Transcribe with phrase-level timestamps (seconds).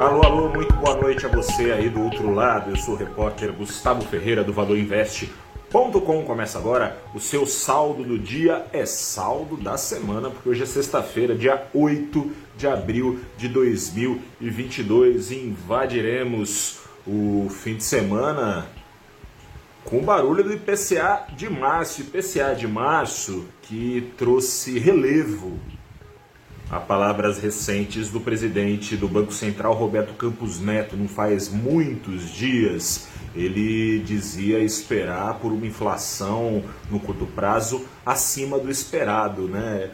[0.00, 2.70] Alô, alô, muito boa noite a você aí do outro lado.
[2.70, 6.24] Eu sou o repórter Gustavo Ferreira do ValorInvest.com.
[6.24, 11.36] Começa agora o seu saldo do dia, é saldo da semana, porque hoje é sexta-feira,
[11.36, 15.30] dia 8 de abril de 2022.
[15.30, 18.66] Invadiremos o fim de semana
[19.84, 22.00] com o barulho do IPCA de março.
[22.00, 25.56] IPCA de março que trouxe relevo
[26.70, 33.08] a palavras recentes do presidente do Banco Central, Roberto Campos Neto, não faz muitos dias.
[33.34, 39.90] Ele dizia esperar por uma inflação no curto prazo acima do esperado, né?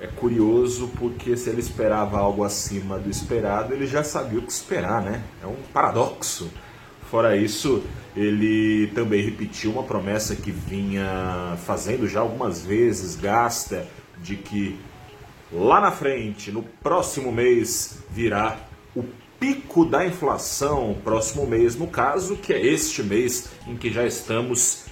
[0.00, 4.52] É curioso porque se ele esperava algo acima do esperado, ele já sabia o que
[4.52, 5.22] esperar, né?
[5.42, 6.50] É um paradoxo.
[7.10, 7.82] Fora isso,
[8.14, 13.86] ele também repetiu uma promessa que vinha fazendo já algumas vezes, gasta,
[14.22, 14.78] de que
[15.52, 18.58] lá na frente, no próximo mês, virá
[18.94, 19.04] o
[19.38, 24.84] pico da inflação, próximo mês, no caso, que é este mês em que já estamos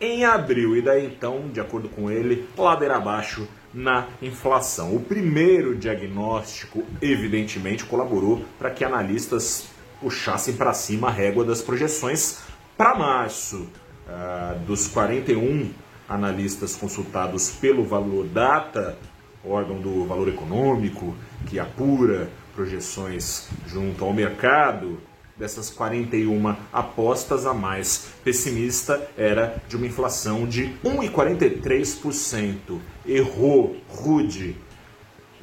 [0.00, 0.76] em abril.
[0.76, 4.94] E daí então, de acordo com ele, ladeira abaixo na inflação.
[4.94, 9.66] O primeiro diagnóstico, evidentemente, colaborou para que analistas
[10.00, 12.40] puxassem para cima a régua das projeções
[12.76, 13.68] para março.
[14.02, 15.70] Uh, dos 41
[16.08, 18.98] analistas consultados pelo Valor Data,
[19.44, 21.14] órgão do valor econômico,
[21.46, 25.00] que apura projeções junto ao mercado,
[25.36, 32.78] dessas 41 apostas, a mais pessimista era de uma inflação de 1,43%.
[33.04, 34.56] Errou, rude.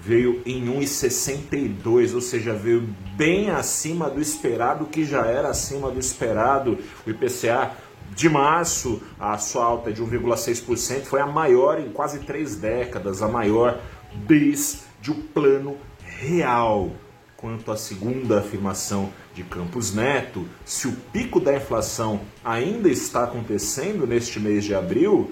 [0.02, 6.00] Veio em 1,62, ou seja, veio bem acima do esperado, que já era acima do
[6.00, 6.77] esperado.
[7.05, 7.73] O IPCA
[8.15, 13.27] de março, a sua alta de 1,6% foi a maior em quase três décadas, a
[13.27, 13.79] maior
[14.27, 16.91] desde o plano real.
[17.37, 24.05] Quanto à segunda afirmação de Campos Neto, se o pico da inflação ainda está acontecendo
[24.05, 25.31] neste mês de abril,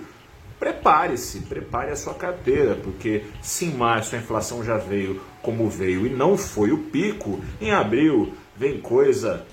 [0.58, 6.08] prepare-se, prepare a sua carteira, porque se em março a inflação já veio como veio
[6.08, 9.46] e não foi o pico, em abril vem coisa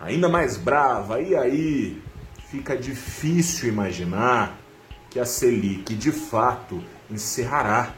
[0.00, 1.20] ainda mais brava.
[1.20, 2.02] E aí
[2.50, 4.58] fica difícil imaginar
[5.08, 7.94] que a Selic de fato encerrará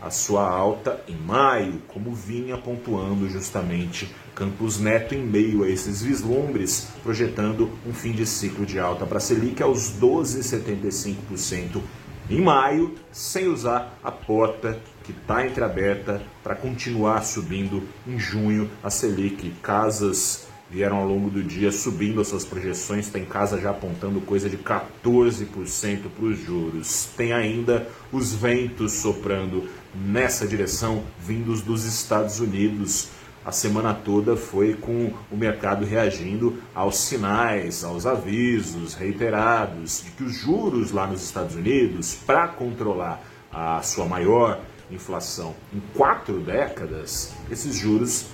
[0.00, 6.00] a sua alta em maio, como vinha pontuando justamente Campos Neto em meio a esses
[6.00, 11.82] vislumbres, projetando um fim de ciclo de alta para a Selic aos 12,75%
[12.30, 18.88] em maio, sem usar a porta que está entreaberta para continuar subindo em junho a
[18.88, 19.50] Selic.
[19.60, 24.48] Casas vieram ao longo do dia subindo as suas projeções, tem casa já apontando coisa
[24.48, 27.08] de 14% para os juros.
[27.16, 33.08] Tem ainda os ventos soprando nessa direção, vindos dos Estados Unidos.
[33.44, 40.22] A semana toda foi com o mercado reagindo aos sinais, aos avisos reiterados de que
[40.22, 43.20] os juros lá nos Estados Unidos, para controlar
[43.52, 44.60] a sua maior
[44.90, 48.26] inflação em quatro décadas, esses juros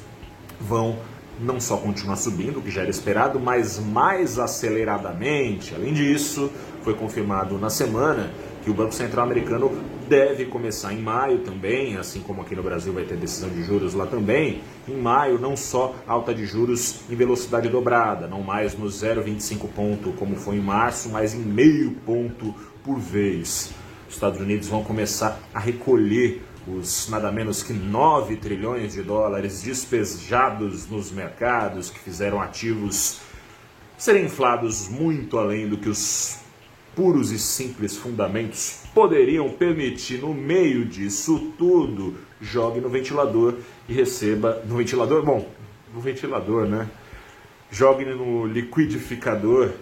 [0.60, 0.98] vão
[1.40, 5.74] não só continuar subindo, o que já era esperado, mas mais aceleradamente.
[5.74, 6.50] Além disso,
[6.82, 8.30] foi confirmado na semana
[8.62, 9.70] que o Banco Central americano
[10.08, 13.94] deve começar em maio também, assim como aqui no Brasil vai ter decisão de juros
[13.94, 14.60] lá também.
[14.88, 20.12] Em maio, não só alta de juros em velocidade dobrada, não mais no 0,25 ponto
[20.12, 22.54] como foi em março, mas em meio ponto
[22.84, 23.72] por vez.
[24.08, 29.62] Os Estados Unidos vão começar a recolher os nada menos que 9 trilhões de dólares
[29.62, 33.20] despejados nos mercados, que fizeram ativos
[33.96, 36.38] serem inflados muito além do que os
[36.94, 40.18] puros e simples fundamentos poderiam permitir.
[40.18, 43.54] No meio disso tudo, jogue no ventilador
[43.88, 44.62] e receba.
[44.66, 45.24] No ventilador?
[45.24, 45.48] Bom,
[45.94, 46.88] no ventilador, né?
[47.70, 49.72] Jogue no liquidificador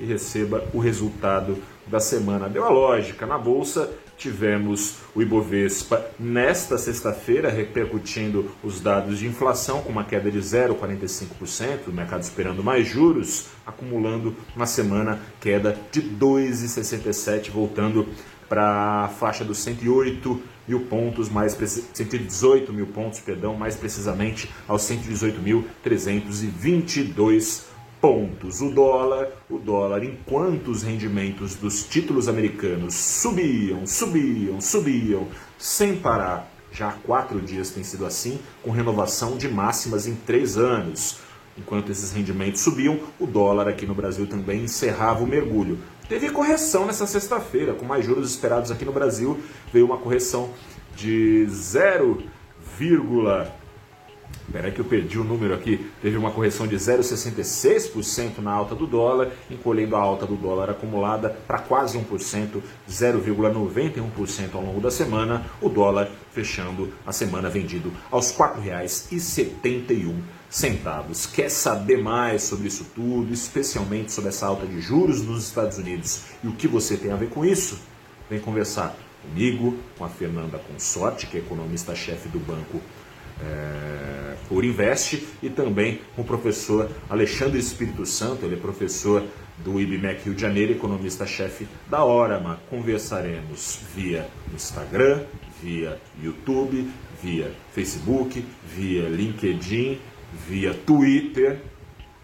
[0.00, 2.48] e receba o resultado da semana.
[2.48, 3.26] Deu a lógica.
[3.26, 10.30] Na bolsa tivemos o Ibovespa nesta sexta-feira repercutindo os dados de inflação com uma queda
[10.30, 18.06] de 0,45%, o mercado esperando mais juros, acumulando uma semana queda de 2,67, voltando
[18.46, 24.82] para a faixa dos 108 mil pontos, mais 118 mil pontos, perdão, mais precisamente aos
[24.82, 27.69] 118.322
[28.00, 28.60] pontos.
[28.60, 36.50] O dólar, o dólar, enquanto os rendimentos dos títulos americanos subiam, subiam, subiam, sem parar.
[36.72, 41.18] Já há quatro dias tem sido assim, com renovação de máximas em três anos.
[41.58, 45.78] Enquanto esses rendimentos subiam, o dólar aqui no Brasil também encerrava o mergulho.
[46.08, 49.38] Teve correção nessa sexta-feira, com mais juros esperados aqui no Brasil,
[49.72, 50.50] veio uma correção
[50.96, 53.59] de 0,5
[54.52, 55.90] Peraí que eu perdi o número aqui.
[56.02, 61.30] Teve uma correção de 0,66% na alta do dólar, encolhendo a alta do dólar acumulada
[61.46, 65.46] para quase 1%, 0,91% ao longo da semana.
[65.60, 70.14] O dólar fechando a semana vendido aos R$ 4,71
[70.48, 71.26] centavos.
[71.26, 76.22] Quer saber mais sobre isso tudo, especialmente sobre essa alta de juros nos Estados Unidos
[76.42, 77.78] e o que você tem a ver com isso?
[78.28, 82.80] Vem conversar comigo, com a Fernanda Consorte, que é economista-chefe do banco
[83.44, 89.24] é, por Invest, e também com o professor Alexandre Espírito Santo, ele é professor
[89.58, 92.60] do IBMEC Rio de Janeiro, economista-chefe da Orama.
[92.68, 95.22] Conversaremos via Instagram,
[95.62, 96.90] via YouTube,
[97.22, 100.00] via Facebook, via LinkedIn,
[100.48, 101.60] via Twitter,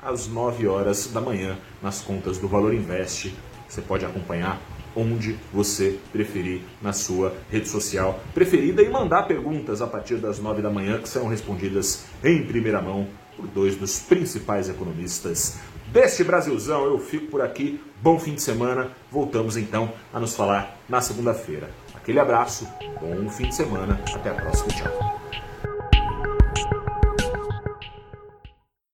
[0.01, 3.35] às 9 horas da manhã, nas contas do Valor Invest.
[3.69, 4.61] Você pode acompanhar
[4.97, 10.63] onde você preferir na sua rede social preferida e mandar perguntas a partir das 9
[10.63, 13.07] da manhã que serão respondidas em primeira mão
[13.37, 15.59] por dois dos principais economistas
[15.93, 16.85] deste Brasilzão.
[16.85, 17.81] Eu fico por aqui.
[18.03, 18.91] Bom fim de semana.
[19.11, 21.71] Voltamos então a nos falar na segunda-feira.
[21.95, 22.67] Aquele abraço,
[23.01, 24.01] bom fim de semana.
[24.15, 24.69] Até a próxima.
[24.69, 25.46] Tchau.